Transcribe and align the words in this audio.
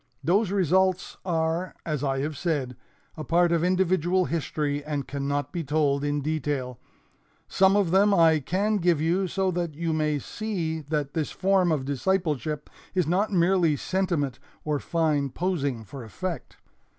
Those 0.23 0.49
results 0.49 1.17
are, 1.23 1.75
as 1.85 2.03
I 2.03 2.21
have 2.21 2.35
said, 2.35 2.75
a 3.15 3.23
part 3.23 3.51
of 3.51 3.63
individual 3.63 4.25
history 4.25 4.83
and 4.83 5.07
cannot 5.07 5.51
be 5.51 5.63
told 5.63 6.03
in 6.03 6.21
detail. 6.23 6.79
Some 7.47 7.75
of 7.75 7.91
them 7.91 8.11
I 8.11 8.39
can 8.39 8.77
give 8.77 8.99
you 8.99 9.27
so 9.27 9.51
that 9.51 9.75
you 9.75 9.93
may 9.93 10.17
see 10.17 10.79
that 10.81 11.13
this 11.13 11.29
form 11.29 11.71
of 11.71 11.85
discipleship 11.85 12.67
is 12.95 13.05
not 13.05 13.31
merely 13.31 13.75
sentiment 13.75 14.39
or 14.65 14.79
fine 14.79 15.29
posing 15.29 15.83
for 15.83 16.03
effect. 16.03 16.57